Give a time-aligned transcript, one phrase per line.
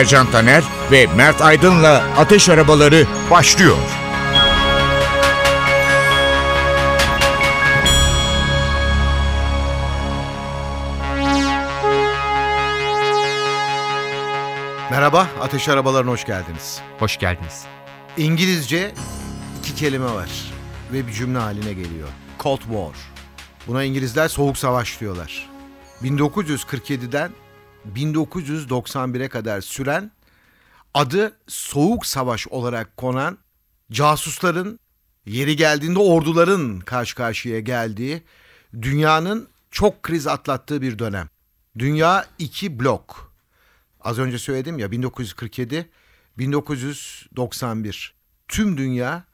[0.00, 3.76] Ercan Taner ve Mert Aydın'la Ateş Arabaları başlıyor.
[14.90, 16.80] Merhaba, Ateş Arabalarına hoş geldiniz.
[16.98, 17.64] Hoş geldiniz.
[18.16, 18.92] İngilizce
[19.58, 20.30] iki kelime var
[20.92, 22.08] ve bir cümle haline geliyor.
[22.38, 22.94] Cold War.
[23.66, 25.48] Buna İngilizler Soğuk Savaş diyorlar.
[26.02, 27.30] 1947'den
[27.94, 30.10] 1991'e kadar süren
[30.94, 33.38] adı Soğuk Savaş olarak konan
[33.92, 34.80] casusların
[35.26, 38.22] yeri geldiğinde orduların karşı karşıya geldiği
[38.82, 41.28] dünyanın çok kriz atlattığı bir dönem.
[41.78, 43.32] Dünya iki blok.
[44.00, 45.90] Az önce söyledim ya 1947,
[46.38, 48.14] 1991.
[48.48, 49.24] Tüm dünya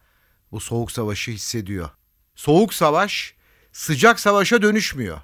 [0.52, 1.90] bu soğuk savaşı hissediyor.
[2.34, 3.34] Soğuk savaş
[3.72, 5.20] sıcak savaşa dönüşmüyor.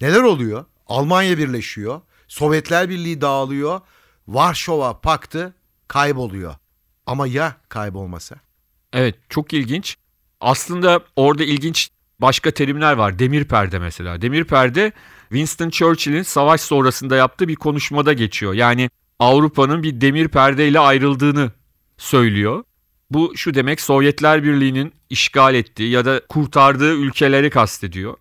[0.00, 0.64] Neler oluyor?
[0.86, 3.80] Almanya birleşiyor, Sovyetler Birliği dağılıyor,
[4.28, 5.54] Varşova Paktı
[5.88, 6.54] kayboluyor.
[7.06, 8.36] Ama ya kaybolmasa?
[8.92, 9.96] Evet çok ilginç.
[10.40, 13.18] Aslında orada ilginç başka terimler var.
[13.18, 14.22] Demir perde mesela.
[14.22, 14.92] Demir perde
[15.28, 18.54] Winston Churchill'in savaş sonrasında yaptığı bir konuşmada geçiyor.
[18.54, 21.52] Yani Avrupa'nın bir demir perdeyle ayrıldığını
[21.98, 22.64] söylüyor.
[23.10, 28.16] Bu şu demek Sovyetler Birliği'nin işgal ettiği ya da kurtardığı ülkeleri kastediyor.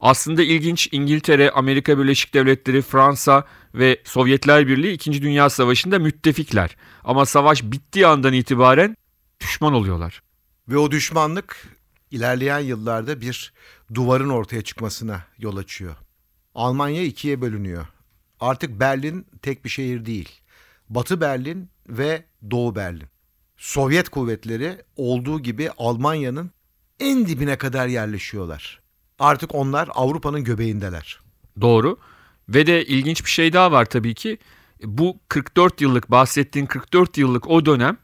[0.00, 5.22] Aslında ilginç İngiltere, Amerika Birleşik Devletleri, Fransa ve Sovyetler Birliği 2.
[5.22, 6.76] Dünya Savaşı'nda müttefikler.
[7.04, 8.96] Ama savaş bittiği andan itibaren
[9.40, 10.22] düşman oluyorlar.
[10.68, 11.68] Ve o düşmanlık
[12.10, 13.52] ilerleyen yıllarda bir
[13.94, 15.96] duvarın ortaya çıkmasına yol açıyor.
[16.54, 17.86] Almanya ikiye bölünüyor.
[18.40, 20.28] Artık Berlin tek bir şehir değil.
[20.88, 23.08] Batı Berlin ve Doğu Berlin.
[23.56, 26.50] Sovyet kuvvetleri olduğu gibi Almanya'nın
[27.00, 28.79] en dibine kadar yerleşiyorlar.
[29.20, 31.20] Artık onlar Avrupa'nın göbeğindeler.
[31.60, 31.98] Doğru.
[32.48, 34.38] Ve de ilginç bir şey daha var tabii ki.
[34.84, 37.96] Bu 44 yıllık bahsettiğin 44 yıllık o dönem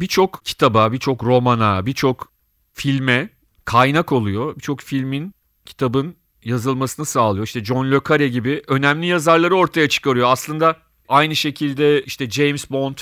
[0.00, 2.32] birçok kitaba, birçok romana, birçok
[2.72, 3.30] filme
[3.64, 4.56] kaynak oluyor.
[4.56, 5.34] Birçok filmin,
[5.64, 7.46] kitabın yazılmasını sağlıyor.
[7.46, 10.28] İşte John Le Carre gibi önemli yazarları ortaya çıkarıyor.
[10.28, 10.76] Aslında
[11.08, 12.98] aynı şekilde işte James Bond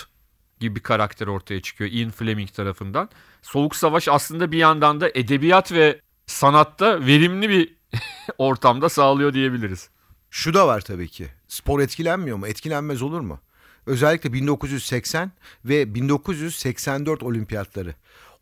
[0.60, 3.08] gibi bir karakter ortaya çıkıyor Ian Fleming tarafından.
[3.42, 7.76] Soğuk Savaş aslında bir yandan da edebiyat ve sanatta verimli bir
[8.38, 9.88] ortamda sağlıyor diyebiliriz.
[10.30, 11.28] Şu da var tabii ki.
[11.48, 12.46] Spor etkilenmiyor mu?
[12.46, 13.40] Etkilenmez olur mu?
[13.86, 15.32] Özellikle 1980
[15.64, 17.94] ve 1984 olimpiyatları.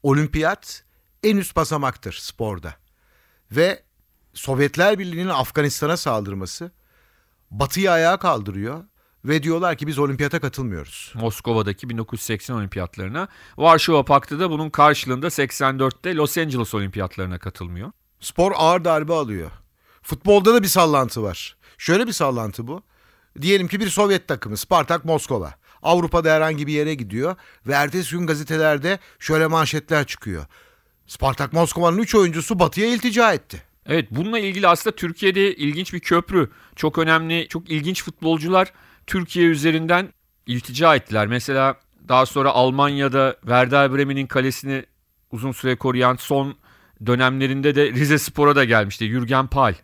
[0.03, 0.85] Olimpiyat
[1.23, 2.75] en üst basamaktır sporda.
[3.51, 3.83] Ve
[4.35, 6.71] Sovyetler Birliği'nin Afganistan'a saldırması
[7.51, 8.85] Batı'yı ayağa kaldırıyor
[9.25, 11.13] ve diyorlar ki biz olimpiyata katılmıyoruz.
[11.15, 13.29] Moskova'daki 1980 olimpiyatlarına.
[13.57, 17.93] Varşova Paktı da bunun karşılığında 84'te Los Angeles olimpiyatlarına katılmıyor.
[18.21, 19.51] Spor ağır darbe alıyor.
[20.03, 21.57] Futbolda da bir sallantı var.
[21.79, 22.83] Şöyle bir sallantı bu.
[23.41, 25.55] Diyelim ki bir Sovyet takımı Spartak Moskova.
[25.83, 27.37] Avrupa'da herhangi bir yere gidiyor
[27.67, 30.47] ve ertesi gün gazetelerde şöyle manşetler çıkıyor.
[31.07, 33.63] Spartak Moskova'nın 3 oyuncusu batıya iltica etti.
[33.87, 36.51] Evet bununla ilgili aslında Türkiye'de ilginç bir köprü.
[36.77, 38.73] Çok önemli, çok ilginç futbolcular
[39.09, 40.09] Türkiye üzerinden
[40.47, 41.27] iltica ettiler.
[41.27, 41.77] Mesela
[42.09, 44.85] daha sonra Almanya'da Werder Bremen'in kalesini
[45.33, 46.57] uzun süre koruyan son
[47.07, 49.09] dönemlerinde de Rize Spor'a da gelmişti.
[49.09, 49.75] Jürgen Pal.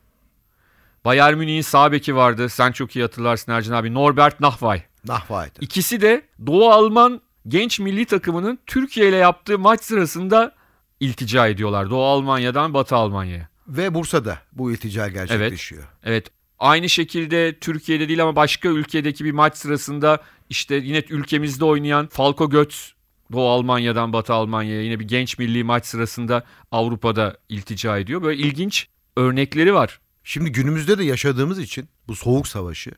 [1.05, 2.49] Bayern Münih'in sağ beki vardı.
[2.49, 3.95] Sen çok iyi hatırlarsın Ercan abi.
[3.95, 4.83] Norbert Nahvay.
[5.05, 5.59] Nahvay'dı.
[5.61, 10.55] İkisi de Doğu Alman genç milli takımının Türkiye ile yaptığı maç sırasında
[11.01, 11.91] iltica ediyorlar.
[11.91, 13.49] Doğu Almanya'dan Batı Almanya'ya.
[13.69, 15.83] Ve Bursa'da bu iltica gerçekleşiyor.
[15.83, 15.91] Evet.
[16.05, 16.31] evet.
[16.65, 22.51] Aynı şekilde Türkiye'de değil ama başka ülkedeki bir maç sırasında işte yine ülkemizde oynayan Falco
[22.51, 22.95] Götz
[23.33, 28.23] Doğu Almanya'dan Batı Almanya'ya yine bir genç milli maç sırasında Avrupa'da iltica ediyor.
[28.23, 30.01] Böyle ilginç örnekleri var.
[30.25, 32.91] Şimdi günümüzde de yaşadığımız için bu soğuk savaşı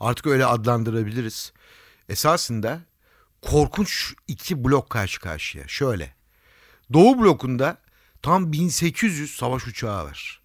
[0.00, 1.52] artık öyle adlandırabiliriz.
[2.08, 2.80] Esasında
[3.42, 5.68] korkunç iki blok karşı karşıya.
[5.68, 6.14] Şöyle.
[6.92, 7.78] Doğu blokunda
[8.22, 10.42] tam 1800 savaş uçağı var.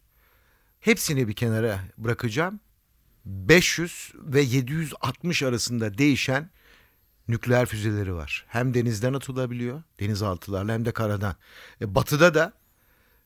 [0.79, 2.59] Hepsini bir kenara bırakacağım.
[3.29, 6.49] 500 ve 760 arasında değişen
[7.27, 8.45] nükleer füzeleri var.
[8.47, 11.35] Hem denizden atılabiliyor, denizaltılarla hem de karadan.
[11.81, 12.53] E, batıda da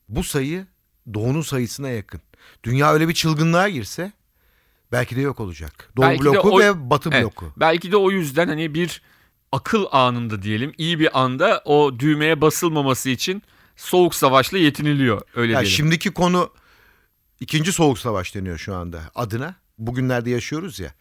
[0.08, 0.66] bu sayı
[1.14, 2.20] doğunun sayısına yakın.
[2.64, 4.12] Dünya öyle bir çılgınlığa girse
[4.92, 5.92] Belki de yok olacak.
[5.96, 7.52] Doğu Belki bloku o- ve Batı Evet, bloku.
[7.56, 9.02] belki de o yüzden hani bir
[9.52, 13.42] akıl anında diyelim iyi bir anda o düğmeye basılmaması için
[13.76, 15.76] soğuk savaşla yetiniliyor öyle Ya diyelim.
[15.76, 16.50] şimdiki konu
[17.40, 19.54] ikinci soğuk savaş deniyor şu anda adına.
[19.78, 20.94] Bugünlerde yaşıyoruz ya.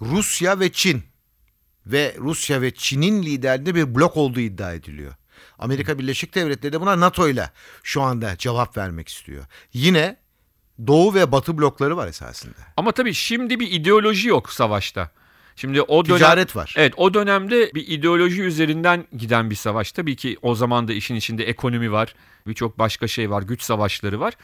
[0.00, 1.02] Rusya ve Çin
[1.86, 5.14] ve Rusya ve Çin'in liderliğinde bir blok olduğu iddia ediliyor.
[5.58, 7.50] Amerika Birleşik Devletleri de buna NATO ile
[7.82, 9.44] şu anda cevap vermek istiyor.
[9.72, 10.16] Yine
[10.86, 12.54] Doğu ve Batı blokları var esasında.
[12.76, 15.10] Ama tabii şimdi bir ideoloji yok savaşta.
[15.56, 16.74] Şimdi o dönem Ticaret var.
[16.76, 19.92] Evet o dönemde bir ideoloji üzerinden giden bir savaş.
[19.92, 22.14] Tabii ki o zaman da işin içinde ekonomi var.
[22.46, 23.42] Birçok başka şey var.
[23.42, 24.34] Güç savaşları var.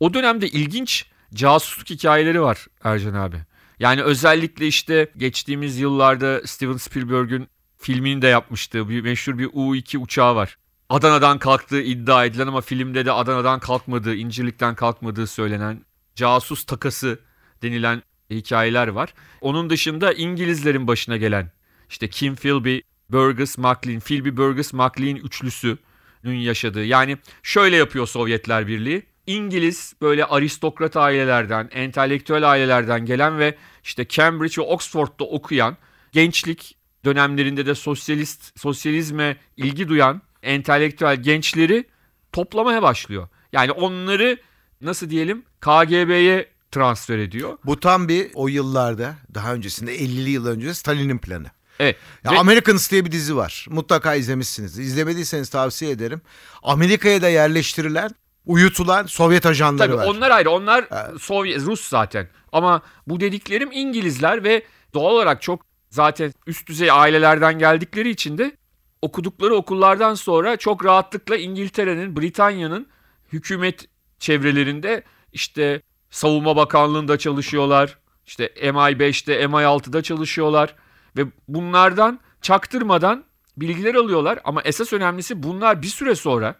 [0.00, 3.36] O dönemde ilginç casusluk hikayeleri var Ercan abi.
[3.78, 7.48] Yani özellikle işte geçtiğimiz yıllarda Steven Spielberg'ün
[7.78, 10.58] filmini de yapmıştığı bir meşhur bir U-2 uçağı var.
[10.88, 15.80] Adana'dan kalktığı iddia edilen ama filmde de Adana'dan kalkmadığı, İncirlik'ten kalkmadığı söylenen
[16.14, 17.18] casus takası
[17.62, 19.14] denilen hikayeler var.
[19.40, 21.50] Onun dışında İngilizlerin başına gelen
[21.90, 22.78] işte Kim Philby,
[23.10, 25.78] Burgess, MacLean, Philby, Burgess, MacLean üçlüsünün
[26.24, 26.84] yaşadığı.
[26.84, 29.02] Yani şöyle yapıyor Sovyetler Birliği.
[29.26, 33.54] İngiliz böyle aristokrat ailelerden, entelektüel ailelerden gelen ve
[33.84, 35.76] işte Cambridge ve Oxford'da okuyan
[36.12, 41.84] gençlik dönemlerinde de sosyalist sosyalizme ilgi duyan entelektüel gençleri
[42.32, 43.28] toplamaya başlıyor.
[43.52, 44.36] Yani onları
[44.80, 47.58] nasıl diyelim KGB'ye transfer ediyor.
[47.64, 51.46] Bu tam bir o yıllarda daha öncesinde 50'li yıl önce Stalin'in planı.
[51.78, 51.96] Evet.
[52.24, 53.66] Ya Ve- Americans diye bir dizi var.
[53.70, 54.78] Mutlaka izlemişsiniz.
[54.78, 56.20] İzlemediyseniz tavsiye ederim.
[56.62, 58.10] Amerika'ya da yerleştirilen,
[58.46, 60.06] uyutulan Sovyet ajanları Tabii var.
[60.06, 60.50] onlar ayrı.
[60.50, 61.10] Onlar Ha.
[61.20, 62.28] Sovyet, Rus zaten.
[62.52, 64.62] Ama bu dediklerim İngilizler ve
[64.94, 68.56] doğal olarak çok zaten üst düzey ailelerden geldikleri için de
[69.02, 72.86] okudukları okullardan sonra çok rahatlıkla İngiltere'nin, Britanya'nın
[73.32, 73.86] hükümet
[74.18, 75.02] çevrelerinde
[75.32, 77.98] işte savunma bakanlığında çalışıyorlar.
[78.26, 80.74] İşte MI5'te, MI6'da çalışıyorlar
[81.16, 83.24] ve bunlardan çaktırmadan
[83.56, 86.54] bilgiler alıyorlar ama esas önemlisi bunlar bir süre sonra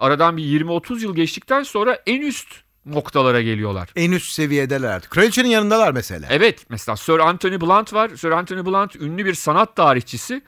[0.00, 2.48] aradan bir 20-30 yıl geçtikten sonra en üst
[2.86, 3.88] noktalara geliyorlar.
[3.96, 5.10] En üst seviyedeler artık.
[5.10, 6.26] Kraliçenin yanındalar mesela.
[6.30, 8.10] Evet mesela Sir Anthony Blunt var.
[8.16, 10.42] Sir Anthony Blunt ünlü bir sanat tarihçisi.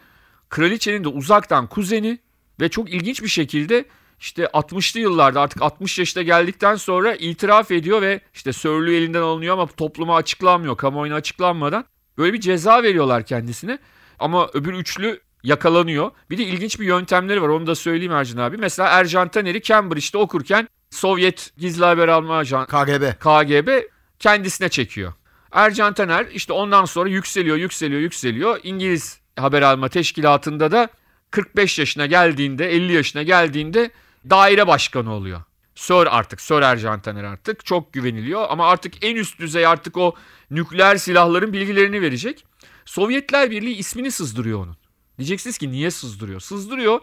[0.49, 2.19] Kraliçenin de uzaktan kuzeni
[2.61, 3.85] ve çok ilginç bir şekilde
[4.21, 9.55] işte 60'lı yıllarda artık 60 yaşına geldikten sonra itiraf ediyor ve işte sörlüğü elinden alınıyor
[9.55, 11.85] ama topluma açıklanmıyor, kamuoyuna açıklanmadan.
[12.19, 13.79] Böyle bir ceza veriyorlar kendisine
[14.19, 16.11] ama öbür üçlü yakalanıyor.
[16.31, 18.57] Bir de ilginç bir yöntemleri var onu da söyleyeyim Ercan abi.
[18.57, 23.13] Mesela Ercan Taner'i Cambridge'de okurken Sovyet gizli haber alma ajan KGB.
[23.21, 23.83] KGB
[24.19, 25.13] kendisine çekiyor.
[25.53, 28.61] Ercan Taner işte ondan sonra yükseliyor, yükseliyor, yükseliyor.
[28.63, 30.89] İngiliz haber alma teşkilatında da
[31.31, 33.91] 45 yaşına geldiğinde, 50 yaşına geldiğinde
[34.31, 35.43] daire başkanı oluyor.
[35.75, 40.15] Sör artık, Sör Ercan Taner artık çok güveniliyor ama artık en üst düzey artık o
[40.51, 42.45] nükleer silahların bilgilerini verecek.
[42.85, 44.77] Sovyetler Birliği ismini sızdırıyor onun.
[45.21, 46.41] Diyeceksiniz ki niye sızdırıyor?
[46.41, 47.01] Sızdırıyor.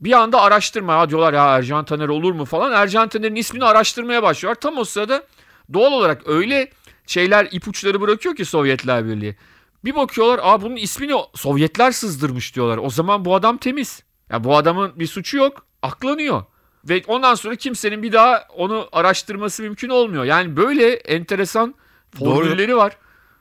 [0.00, 2.72] Bir anda araştırma diyorlar ya Ercan Taner olur mu falan.
[2.72, 4.60] Ercan Taner'in ismini araştırmaya başlıyorlar.
[4.60, 5.26] Tam o sırada
[5.72, 6.70] doğal olarak öyle
[7.06, 9.36] şeyler ipuçları bırakıyor ki Sovyetler Birliği.
[9.84, 12.78] Bir bakıyorlar aa bunun ismini Sovyetler sızdırmış diyorlar.
[12.78, 14.02] O zaman bu adam temiz.
[14.30, 15.66] Ya bu adamın bir suçu yok.
[15.82, 16.42] Aklanıyor.
[16.84, 20.24] Ve ondan sonra kimsenin bir daha onu araştırması mümkün olmuyor.
[20.24, 21.74] Yani böyle enteresan
[22.20, 22.34] Doğru.
[22.34, 22.96] formülleri var.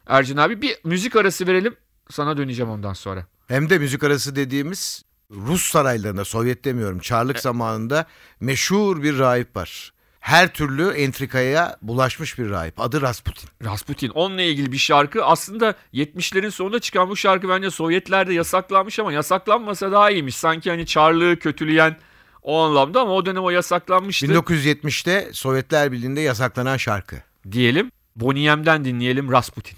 [0.07, 1.75] Ercan abi bir müzik arası verelim.
[2.09, 3.25] Sana döneceğim ondan sonra.
[3.47, 8.05] Hem de müzik arası dediğimiz Rus saraylarında, Sovyet demiyorum, Çarlık zamanında
[8.39, 9.93] meşhur bir rahip var.
[10.19, 12.79] Her türlü entrikaya bulaşmış bir rahip.
[12.79, 13.49] Adı Rasputin.
[13.63, 19.13] Rasputin onunla ilgili bir şarkı aslında 70'lerin sonunda çıkan bu şarkı bence Sovyetlerde yasaklanmış ama
[19.13, 20.35] yasaklanmasa daha iyiymiş.
[20.35, 21.97] Sanki hani Çarlığı kötüleyen
[22.41, 27.15] o anlamda ama o dönem o yasaklanmıştı 1970'te Sovyetler Birliği'nde yasaklanan şarkı.
[27.51, 27.91] diyelim.
[28.15, 29.77] Boniyem'den dinleyelim Rasputin.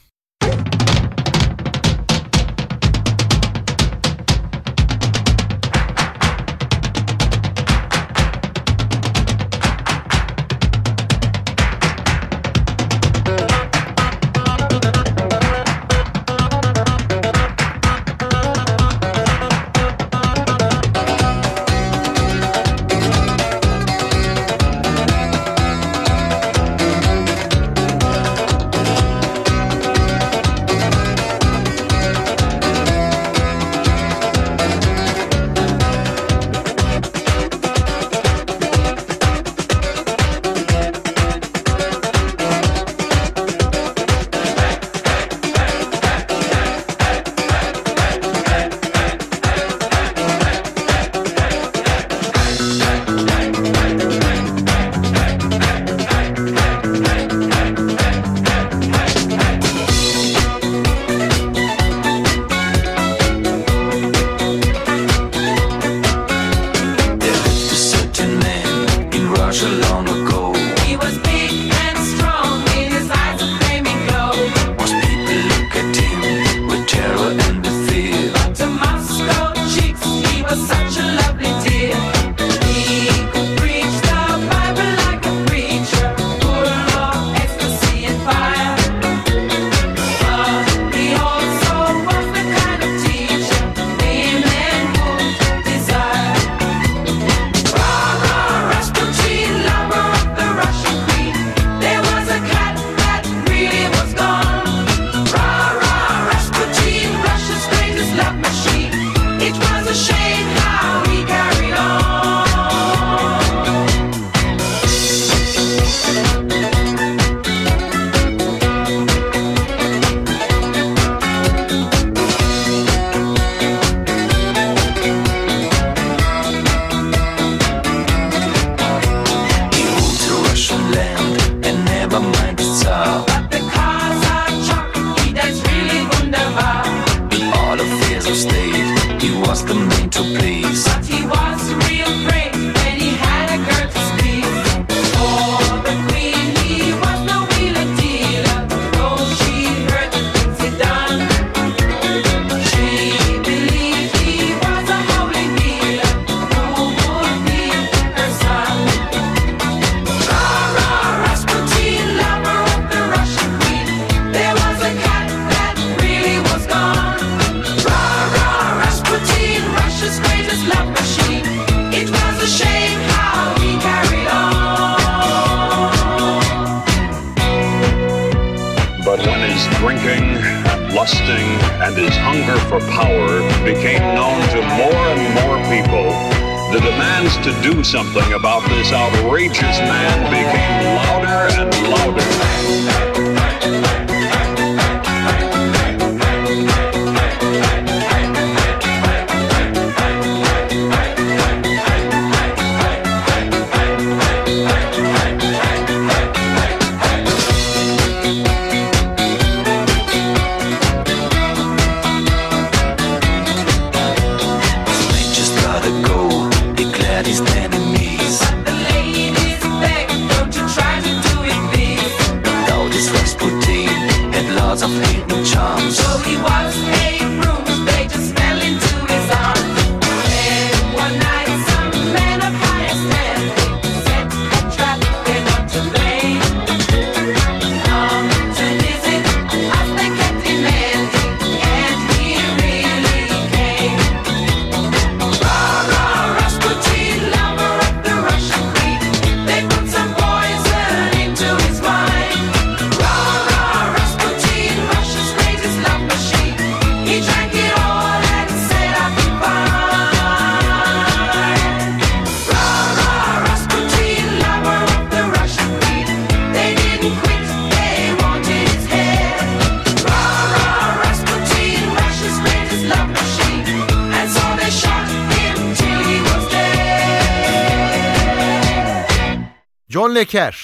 [280.26, 280.58] Carre,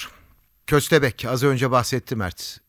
[0.66, 2.60] Köstebek az önce bahsetti Mert.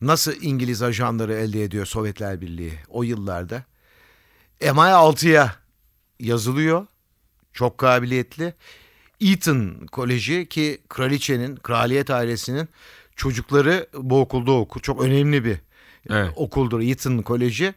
[0.00, 3.64] Nasıl İngiliz ajanları elde ediyor Sovyetler Birliği o yıllarda?
[4.60, 5.54] MI6'ya
[6.20, 6.86] yazılıyor.
[7.52, 8.54] Çok kabiliyetli.
[9.20, 12.68] Eton Koleji ki kraliçenin, kraliyet ailesinin
[13.16, 14.80] çocukları bu okulda okur.
[14.80, 15.58] Çok önemli bir
[16.10, 16.32] Evet.
[16.36, 17.74] okuldur Eton Koleji.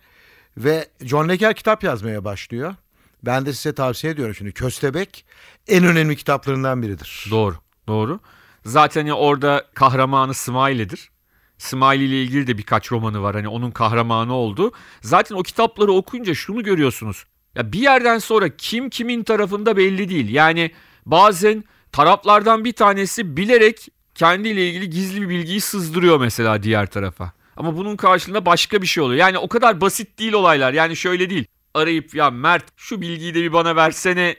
[0.57, 2.75] Ve John Le Carre kitap yazmaya başlıyor.
[3.23, 4.51] Ben de size tavsiye ediyorum şimdi.
[4.51, 5.25] Köstebek
[5.67, 7.27] en önemli kitaplarından biridir.
[7.31, 7.55] Doğru,
[7.87, 8.19] doğru.
[8.65, 11.09] Zaten orada kahramanı Smiley'dir.
[11.57, 13.35] Smiley ile ilgili de birkaç romanı var.
[13.35, 14.71] Hani onun kahramanı oldu.
[15.01, 17.25] Zaten o kitapları okuyunca şunu görüyorsunuz.
[17.55, 20.29] Ya bir yerden sonra kim kimin tarafında belli değil.
[20.29, 20.71] Yani
[21.05, 27.31] bazen taraflardan bir tanesi bilerek kendiyle ilgili gizli bir bilgiyi sızdırıyor mesela diğer tarafa.
[27.57, 29.19] Ama bunun karşılığında başka bir şey oluyor.
[29.19, 30.73] Yani o kadar basit değil olaylar.
[30.73, 31.45] Yani şöyle değil.
[31.73, 34.35] Arayıp ya Mert şu bilgiyi de bir bana versene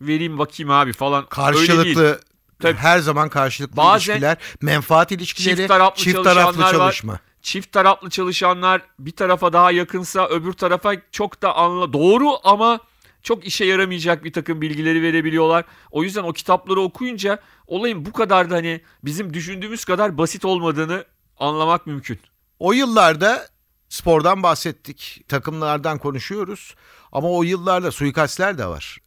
[0.00, 1.26] vereyim bakayım abi falan.
[1.26, 2.20] Karşılıklı
[2.60, 2.78] Tabii.
[2.78, 6.72] her zaman karşılıklı Bazen ilişkiler, menfaat ilişkileri, çift taraflı çift taraflı çalışanlar var.
[6.72, 7.20] çalışma.
[7.42, 12.80] Çift taraflı çalışanlar bir tarafa daha yakınsa öbür tarafa çok da anla doğru ama
[13.22, 15.64] çok işe yaramayacak bir takım bilgileri verebiliyorlar.
[15.90, 21.04] O yüzden o kitapları okuyunca olayın bu kadar da hani bizim düşündüğümüz kadar basit olmadığını
[21.38, 22.18] anlamak mümkün.
[22.58, 23.48] O yıllarda
[23.88, 26.74] spordan bahsettik, takımlardan konuşuyoruz
[27.12, 28.98] ama o yıllarda suikastler de var.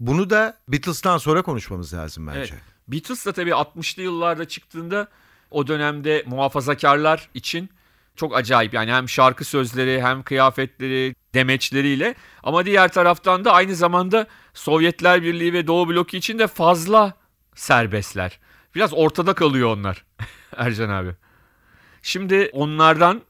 [0.00, 2.38] Bunu da Beatles'tan sonra konuşmamız lazım bence.
[2.38, 2.71] Evet.
[2.88, 5.08] Beatles da tabii 60'lı yıllarda çıktığında
[5.50, 7.70] o dönemde muhafazakarlar için
[8.16, 8.74] çok acayip.
[8.74, 15.52] Yani hem şarkı sözleri hem kıyafetleri, demeçleriyle ama diğer taraftan da aynı zamanda Sovyetler Birliği
[15.52, 17.14] ve Doğu bloku için de fazla
[17.54, 18.38] serbestler.
[18.74, 20.04] Biraz ortada kalıyor onlar
[20.56, 21.14] Ercan abi.
[22.02, 23.22] Şimdi onlardan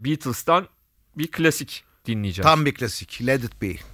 [0.00, 0.68] Beatles'tan
[1.16, 2.46] bir klasik dinleyeceğiz.
[2.46, 3.26] Tam bir klasik.
[3.26, 3.93] Let It Be.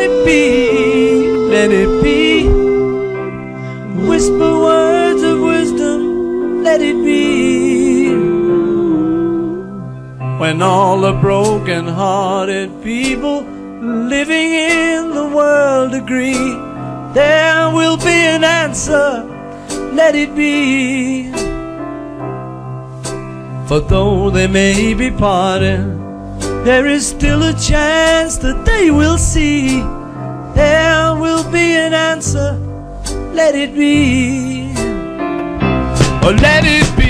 [0.00, 2.48] let it be, let it be.
[4.08, 8.08] Whisper words of wisdom, let it be.
[10.40, 13.42] When all the broken hearted people
[14.08, 16.48] living in the world agree,
[17.12, 19.22] there will be an answer,
[19.92, 21.30] let it be.
[23.68, 26.09] For though they may be parted,
[26.64, 29.80] there is still a chance that they will see.
[30.54, 32.58] There will be an answer.
[33.32, 34.72] Let it be.
[36.22, 37.09] Oh, let it be.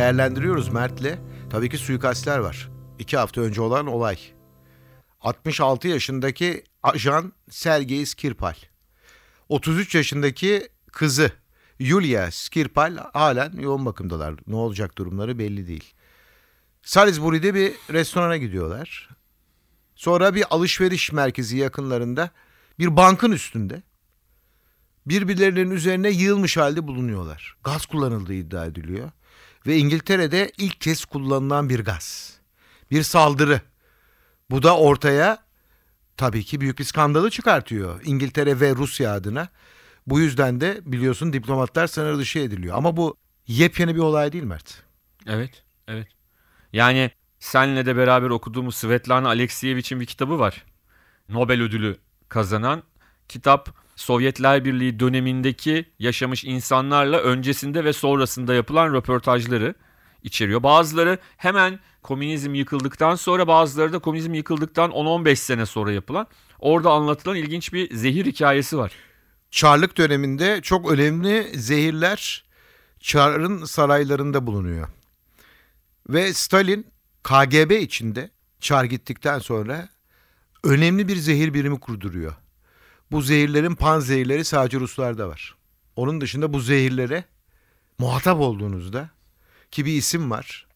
[0.00, 1.18] değerlendiriyoruz Mert'le.
[1.50, 2.68] Tabii ki suikastler var.
[2.98, 4.18] İki hafta önce olan olay.
[5.20, 8.54] 66 yaşındaki ajan Sergei Skripal.
[9.48, 11.30] 33 yaşındaki kızı
[11.78, 14.34] Yulia Skripal halen yoğun bakımdalar.
[14.46, 15.94] Ne olacak durumları belli değil.
[16.82, 19.08] Salisbury'de bir restorana gidiyorlar.
[19.94, 22.30] Sonra bir alışveriş merkezi yakınlarında
[22.78, 23.82] bir bankın üstünde
[25.06, 27.56] birbirlerinin üzerine yığılmış halde bulunuyorlar.
[27.64, 29.10] Gaz kullanıldığı iddia ediliyor.
[29.66, 32.38] Ve İngiltere'de ilk kez kullanılan bir gaz.
[32.90, 33.60] Bir saldırı.
[34.50, 35.38] Bu da ortaya
[36.16, 39.48] tabii ki büyük bir skandalı çıkartıyor İngiltere ve Rusya adına.
[40.06, 42.76] Bu yüzden de biliyorsun diplomatlar sınır dışı ediliyor.
[42.76, 44.82] Ama bu yepyeni bir olay değil Mert.
[45.26, 46.08] Evet, evet.
[46.72, 50.64] Yani senle de beraber okuduğumuz Svetlana Alexiyevich'in bir kitabı var.
[51.28, 51.96] Nobel ödülü
[52.28, 52.82] kazanan
[53.28, 59.74] kitap Sovyetler Birliği dönemindeki yaşamış insanlarla öncesinde ve sonrasında yapılan röportajları
[60.22, 60.62] içeriyor.
[60.62, 66.26] Bazıları hemen komünizm yıkıldıktan sonra bazıları da komünizm yıkıldıktan 10-15 sene sonra yapılan
[66.58, 68.92] orada anlatılan ilginç bir zehir hikayesi var.
[69.50, 72.44] Çarlık döneminde çok önemli zehirler
[73.00, 74.88] Çar'ın saraylarında bulunuyor.
[76.08, 76.86] Ve Stalin
[77.22, 79.88] KGB içinde Çar gittikten sonra
[80.64, 82.34] önemli bir zehir birimi kurduruyor.
[83.12, 85.54] Bu zehirlerin pan zehirleri sadece Ruslarda var.
[85.96, 87.24] Onun dışında bu zehirlere
[87.98, 89.10] muhatap olduğunuzda
[89.70, 90.66] ki bir isim var.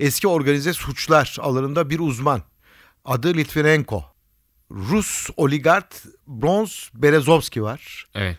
[0.00, 2.42] Eski organize suçlar alanında bir uzman.
[3.04, 4.04] Adı Litvinenko.
[4.70, 5.94] Rus oligark
[6.26, 8.36] Bronz Berezovski var Evet.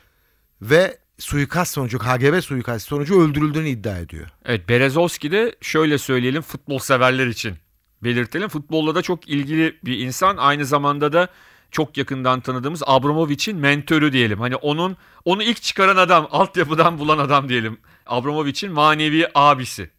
[0.61, 4.27] ve suikast sonucu KGB suikast sonucu öldürüldüğünü iddia ediyor.
[4.45, 7.57] Evet Berezovski de şöyle söyleyelim futbol severler için
[8.03, 8.49] belirtelim.
[8.49, 10.37] Futbolla da çok ilgili bir insan.
[10.37, 11.27] Aynı zamanda da
[11.73, 14.39] çok yakından tanıdığımız Abramovich'in mentörü diyelim.
[14.39, 17.79] Hani onun onu ilk çıkaran adam, altyapıdan bulan adam diyelim.
[18.05, 19.89] Abramovich'in manevi abisi.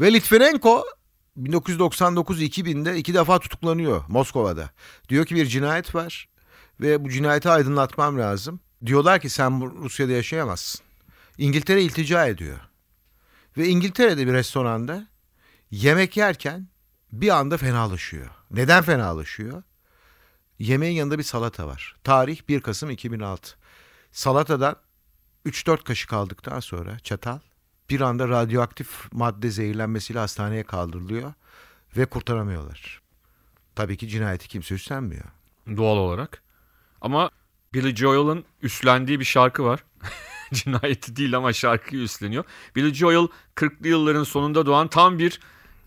[0.00, 0.84] Ve Litvinenko
[1.38, 4.70] 1999-2000'de iki defa tutuklanıyor Moskova'da.
[5.08, 6.28] Diyor ki bir cinayet var
[6.80, 8.60] ve bu cinayeti aydınlatmam lazım.
[8.86, 10.80] Diyorlar ki sen Rusya'da yaşayamazsın.
[11.38, 12.58] İngiltere iltica ediyor.
[13.56, 15.06] Ve İngiltere'de bir restoranda
[15.70, 16.68] yemek yerken
[17.12, 18.30] bir anda fenalaşıyor.
[18.50, 19.62] Neden fenalaşıyor?
[20.62, 21.96] Yemeğin yanında bir salata var.
[22.04, 23.56] Tarih 1 Kasım 2006.
[24.12, 24.76] Salatadan
[25.46, 27.38] 3-4 kaşık aldıktan sonra çatal
[27.90, 31.32] bir anda radyoaktif madde zehirlenmesiyle hastaneye kaldırılıyor
[31.96, 33.02] ve kurtaramıyorlar.
[33.74, 35.24] Tabii ki cinayeti kimse üstlenmiyor.
[35.76, 36.42] Doğal olarak.
[37.00, 37.30] Ama
[37.74, 39.84] Billy Joel'ın üstlendiği bir şarkı var.
[40.52, 42.44] Cinayeti değil ama şarkıyı üstleniyor.
[42.76, 45.40] Billy Joel 40'lı yılların sonunda doğan tam bir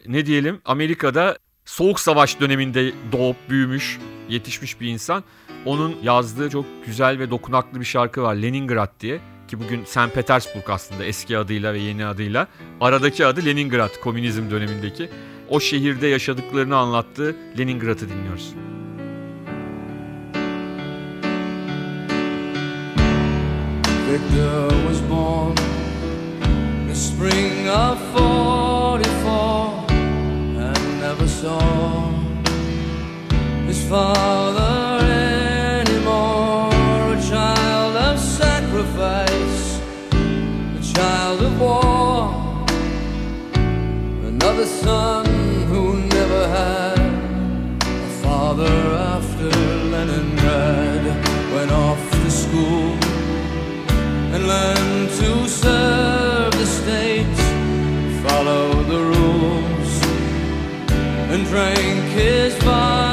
[0.07, 3.99] ne diyelim Amerika'da Soğuk Savaş döneminde doğup büyümüş,
[4.29, 5.23] yetişmiş bir insan.
[5.65, 9.19] Onun yazdığı çok güzel ve dokunaklı bir şarkı var Leningrad diye.
[9.47, 10.13] Ki bugün St.
[10.13, 12.47] Petersburg aslında eski adıyla ve yeni adıyla.
[12.81, 15.09] Aradaki adı Leningrad komünizm dönemindeki.
[15.49, 18.53] O şehirde yaşadıklarını anlattığı Leningrad'ı dinliyoruz.
[24.11, 25.55] Victor was born
[26.87, 28.54] the spring of 44 and never
[33.67, 35.05] his father
[35.81, 36.69] anymore.
[37.13, 39.79] A child of sacrifice,
[40.11, 42.65] a child of war,
[44.25, 45.25] another son
[45.67, 46.99] who never had
[47.79, 48.75] a father
[49.13, 49.49] after
[49.91, 50.84] Leningrad
[61.55, 63.04] Drank his fine.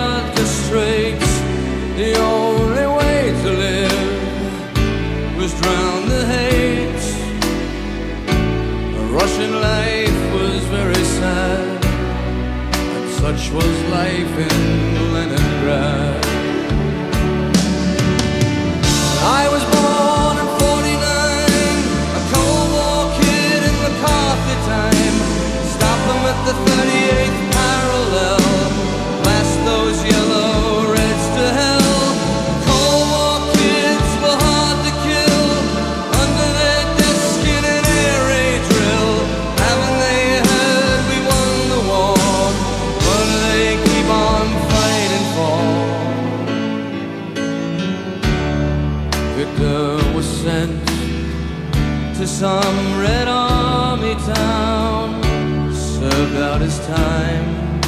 [56.32, 57.80] Served out his time,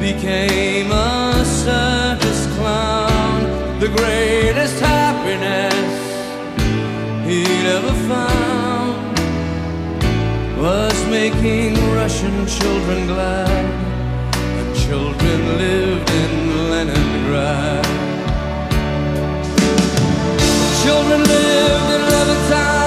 [0.00, 5.74] became a circus clown, the greatest happiness
[7.26, 9.18] he'd ever found
[10.58, 13.64] was making Russian children glad.
[14.58, 17.84] The children lived in Leningrad.
[20.82, 22.83] Children lived in Levittown,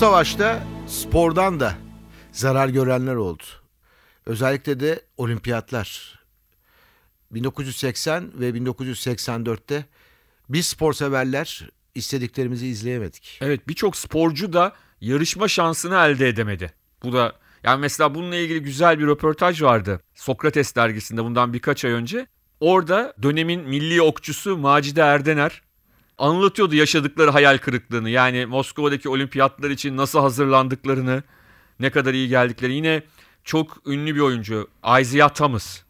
[0.00, 1.74] Savaş'ta spordan da
[2.32, 3.42] zarar görenler oldu.
[4.26, 6.18] Özellikle de olimpiyatlar.
[7.30, 9.84] 1980 ve 1984'te
[10.48, 13.38] biz spor severler istediklerimizi izleyemedik.
[13.42, 16.72] Evet birçok sporcu da yarışma şansını elde edemedi.
[17.02, 17.32] Bu da
[17.62, 20.00] yani mesela bununla ilgili güzel bir röportaj vardı.
[20.14, 22.26] Sokrates dergisinde bundan birkaç ay önce.
[22.60, 25.62] Orada dönemin milli okçusu Macide Erdener
[26.20, 28.10] anlatıyordu yaşadıkları hayal kırıklığını.
[28.10, 31.22] Yani Moskova'daki olimpiyatlar için nasıl hazırlandıklarını,
[31.80, 32.72] ne kadar iyi geldikleri.
[32.72, 33.02] Yine
[33.44, 34.68] çok ünlü bir oyuncu
[35.00, 35.80] Isaiah Thomas.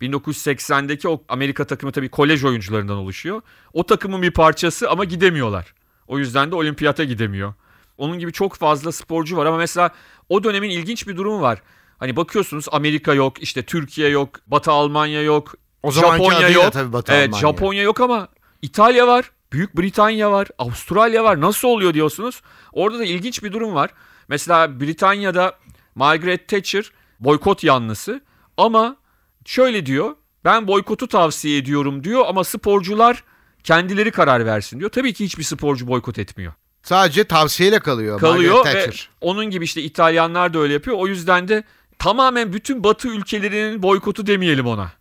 [0.00, 3.42] 1980'deki o Amerika takımı tabii kolej oyuncularından oluşuyor.
[3.72, 5.74] O takımın bir parçası ama gidemiyorlar.
[6.06, 7.54] O yüzden de olimpiyata gidemiyor.
[7.98, 9.90] Onun gibi çok fazla sporcu var ama mesela
[10.28, 11.62] o dönemin ilginç bir durumu var.
[11.98, 16.72] Hani bakıyorsunuz Amerika yok, işte Türkiye yok, Batı Almanya yok, O Japonya yok.
[16.72, 17.40] tabii Batı evet, Almanya.
[17.40, 18.28] Japonya yok ama
[18.62, 21.40] İtalya var, Büyük Britanya var, Avustralya var.
[21.40, 22.42] Nasıl oluyor diyorsunuz?
[22.72, 23.90] Orada da ilginç bir durum var.
[24.28, 25.58] Mesela Britanya'da
[25.94, 28.20] Margaret Thatcher boykot yanlısı
[28.56, 28.96] ama
[29.44, 30.16] şöyle diyor.
[30.44, 33.24] Ben boykotu tavsiye ediyorum diyor ama sporcular
[33.64, 34.90] kendileri karar versin diyor.
[34.90, 36.52] Tabii ki hiçbir sporcu boykot etmiyor.
[36.82, 38.20] Sadece tavsiyeyle kalıyor.
[38.20, 39.10] Kalıyor Margaret ve Thatcher.
[39.20, 40.96] onun gibi işte İtalyanlar da öyle yapıyor.
[40.96, 41.64] O yüzden de
[41.98, 44.92] tamamen bütün Batı ülkelerinin boykotu demeyelim ona.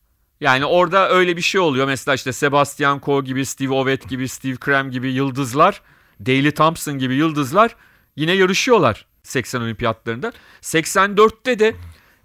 [0.42, 1.88] Yani orada öyle bir şey oluyor.
[1.88, 5.82] Mesela işte Sebastian Coe gibi, Steve Ovett gibi, Steve Krem gibi yıldızlar,
[6.20, 7.76] Daley Thompson gibi yıldızlar
[8.16, 10.34] yine yarışıyorlar 80 olimpiyatlarında.
[10.62, 11.76] 84'te de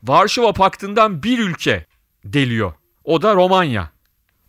[0.02, 1.86] Varşova Paktı'ndan bir ülke
[2.24, 2.72] deliyor.
[3.04, 3.90] O da Romanya.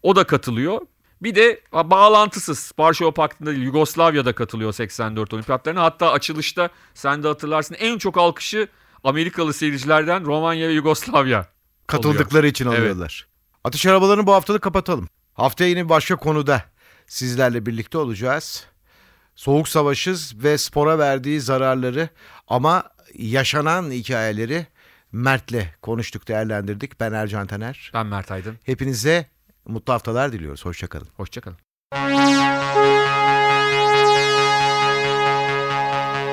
[0.03, 0.81] O da katılıyor.
[1.21, 5.83] Bir de bağlantısız Varşova Paktı'nda değil Yugoslavya'da katılıyor 84 olimpiyatlarına.
[5.83, 8.67] Hatta açılışta sen de hatırlarsın en çok alkışı
[9.03, 11.47] Amerikalı seyircilerden Romanya ve Yugoslavya.
[11.87, 12.79] Katıldıkları için Evet.
[13.63, 15.09] Atış arabalarını bu haftalık kapatalım.
[15.33, 16.63] Haftaya yine başka konuda
[17.07, 18.65] sizlerle birlikte olacağız.
[19.35, 22.09] Soğuk savaşız ve spora verdiği zararları
[22.47, 24.67] ama yaşanan hikayeleri
[25.11, 26.99] Mert'le konuştuk, değerlendirdik.
[26.99, 27.91] Ben Ercan Taner.
[27.93, 28.55] Ben Mert Aydın.
[28.63, 29.25] Hepinize
[29.65, 30.65] mutlu haftalar diliyoruz.
[30.65, 31.07] Hoşçakalın.
[31.17, 31.57] Hoşçakalın.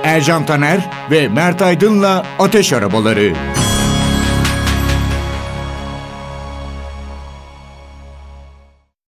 [0.04, 3.34] Ercan Taner ve Mert Aydın'la Ateş Arabaları.